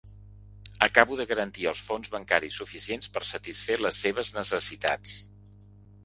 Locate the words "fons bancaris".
1.89-2.57